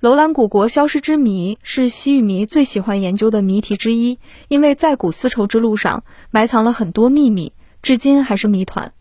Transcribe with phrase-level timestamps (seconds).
[0.00, 7.52] 楼兰古国消失之谜是西域迷最喜欢研究的谜题之一，因为在古丝绸之路上埋藏了很多秘密，
[7.82, 8.94] 至今还是谜团。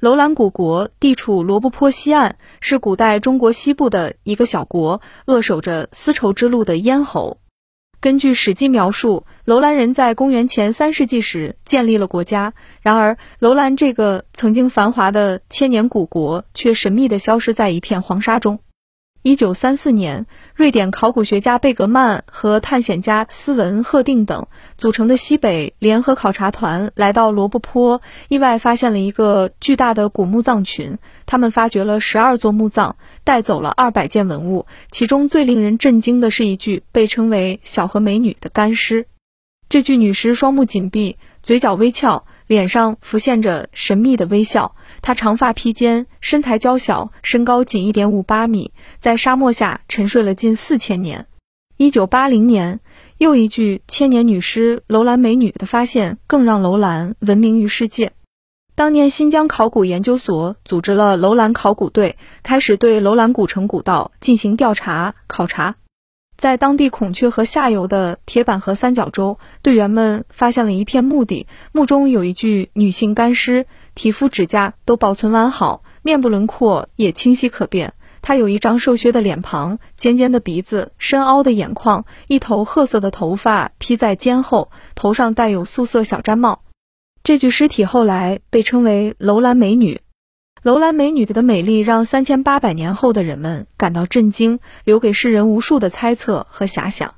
[0.00, 7.38] 楼兰古国地处罗布泊西岸，是古代中国西部的一个小国，扼守着丝绸之路的咽喉。
[8.00, 12.52] 根据《史记》描述，楼兰人在公元前三世纪时建立了国家。
[12.82, 18.58] 然而，楼兰这个曾经繁华的千年古国，却神秘地消失在一片黄沙中。
[19.26, 30.98] 一九三四年，瑞典考古学家贝格曼和探险家斯文赫定等组成的西北联合考察团来到罗布泊，意外发现了一个巨大的古墓葬群。
[31.24, 39.06] 他们发掘了十二座墓葬，带走了二百件文物，其中最令人震惊的是一具被称为“小河美女”的干尸。
[39.70, 42.26] 这具女尸双目紧闭，嘴角微翘。
[42.46, 51.26] 脸上浮现着神秘的微笑，她长发披肩，身材娇小，身高仅一点五八米，在沙漠下沉睡了近四千年。
[51.76, 52.80] 一九八零年，
[53.18, 58.12] 又一具千年女尸——楼兰美女的发现，更让楼兰闻名于世界。
[58.76, 65.76] 当年，新疆考古研究所组织了楼兰考古队，开始对楼兰古城古道进行调查考察。
[66.36, 77.94] 在当地孔雀河下游的铁板河三角洲，队员们发现了一片墓地，墓中有一具女性干尸，皮肤、指甲都保存完好，面部轮廓也清晰可辨。
[78.20, 86.62] 她有一张瘦削的脸庞，尖尖的鼻子，深凹的眼眶，一头褐色的头发披在肩后，头上戴有素色小毡帽。
[87.22, 90.00] 这具尸体后来被称为“楼兰美女”。
[90.64, 97.16] 楼兰美女的美丽让三千八百年后的人们感到震惊，留给世人无数的猜测和遐想。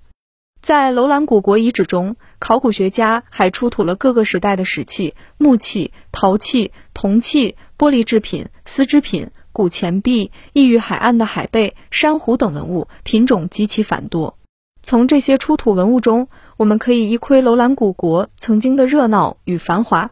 [0.61, 14.37] 在楼兰古国遗址中，考古学家还出土了各个时代的石器、木器、陶器、铜器、玻璃制品、丝织品、古钱币、异域海岸的海贝、珊瑚等文物，品种极其繁多。
[14.83, 20.11] 从这些出土文物中，我们可以一窥楼兰古国曾经的热闹与繁华。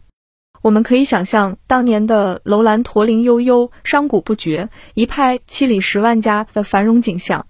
[0.65, 7.47] 我们可以想象当年的楼兰驼铃悠悠，商贾不绝，一派七里十万家的繁荣景象。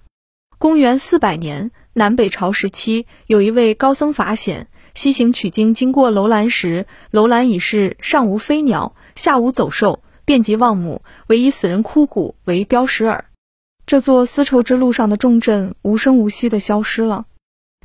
[0.58, 13.26] 公元四百年，南北朝时期，有一位高僧法显西行取经，经过楼兰时，楼兰已是上无飞鸟，下无走兽，遍及望母，唯以死人枯骨为标识耳。
[13.86, 17.26] 这座丝绸之路上的重镇无声无息地消失了，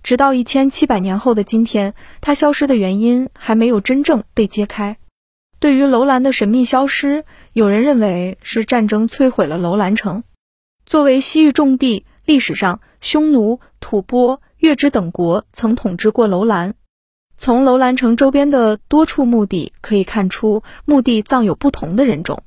[0.01, 4.97] 直到一千七百年后的今天，它消失的原因还没有真正被揭开。
[5.59, 10.23] 对于楼兰的神秘消失，有人认为是战争摧毁了楼兰城。
[10.85, 16.75] 作为西域重地，历史上匈奴、吐蕃、月支等国曾统治过楼兰。
[17.35, 22.43] 从楼兰城周边的多处墓地可以看出，墓地葬有不同的人种，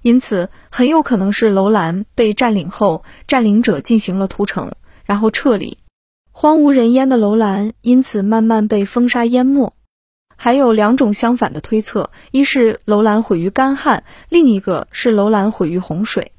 [0.00, 4.72] 因此很有可能是楼兰被占领后，占领者进行了屠城，
[5.04, 5.76] 然后撤离，
[6.32, 9.75] 荒无人烟的楼兰因此慢慢被风沙淹没。
[10.36, 16.32] 还有两种相反的推测：一是楼兰毁于干旱，另一个是楼兰毁于洪水。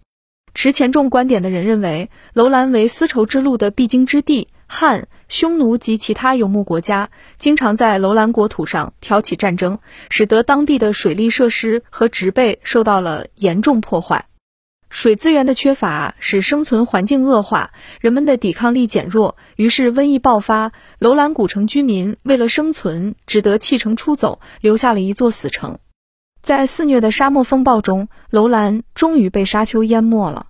[0.53, 9.77] 持前众观点的人认为，楼兰为丝绸之路的必经之地，汉、匈奴及其他游牧国家经常在楼兰国土上挑起战争，
[10.09, 14.25] 使得当地的水利设施和植被受到了严重破坏。
[14.89, 20.71] 水资源的缺乏使生存环境恶化，人们的抵抗力减弱，于是瘟疫爆发。
[20.99, 25.79] 楼兰古城居民为了生存，只得弃城出走，留下了一座死城。
[26.41, 30.47] 在肆虐的沙漠风暴中，楼兰终于被沙丘淹没了。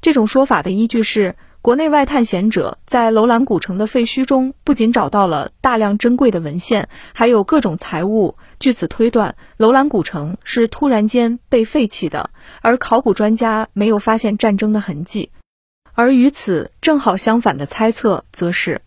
[0.00, 1.36] 这种说法的依据是。
[1.62, 8.34] 国内外探险者在楼兰古城的废墟中，不仅找到了大量珍贵的文献，还有各种财物。
[8.58, 12.30] 据此推断，楼兰古城是突然间被废弃的，
[12.62, 15.30] 而考古专家没有发现战争的痕迹。
[15.92, 18.80] 而与此正好相反的猜测，则是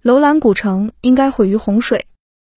[0.00, 2.06] 楼兰古城应该毁于洪水。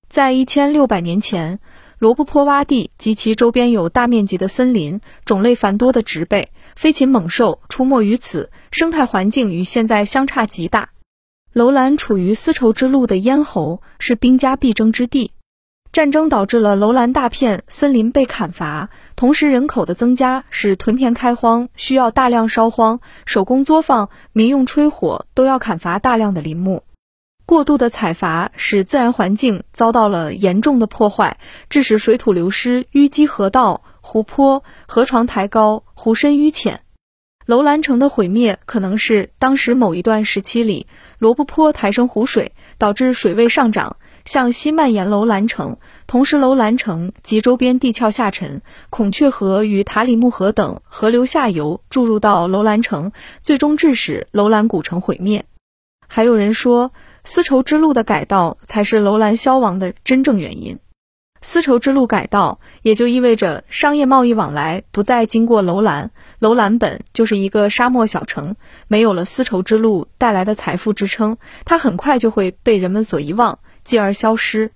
[0.07, 1.59] 在一千六百年前，
[1.99, 6.49] 罗布泊洼地及其周边有大面积的森林，种类繁多的植被。
[6.73, 10.91] 飞禽猛兽出没于此，生态环境与现在相差极大。
[11.51, 15.33] 楼兰处于丝绸之路的咽喉，是兵家必争之地。
[15.91, 26.83] 战争导致了楼兰大片森林被砍伐，同时人口的增加使屯田开荒，需要大量烧荒、手工作坊、民用吹火，都要砍伐大量的林木。
[27.49, 33.81] 过度的采伐使自然环境遭到了严重的破坏，致使水土流失，淤积河道。
[34.01, 36.81] 湖泊、河床抬高，湖深淤浅。
[37.47, 40.85] 楼兰城的毁灭可能是当时某一段时期里
[41.17, 48.61] 罗布泊抬升湖水，导致水位上涨，向西蔓延楼兰城，同时楼兰城及周边地壳下沉，
[48.91, 53.11] 孔雀河与塔里木河等河流下游注入到楼兰城，
[53.41, 55.45] 最终致使楼兰古城毁灭。
[56.07, 56.91] 还有人说，
[57.23, 60.79] 丝绸之路的改道才是楼兰消亡的真正原因。
[61.41, 66.11] 丝绸之路改道，也就意味着商业贸易往来不再经过楼兰。
[66.39, 68.57] 楼兰本就是一个沙漠小城，
[68.89, 74.71] 没有了丝绸之路带来的财富支撑，它很快就会被人们所遗忘，继而消失。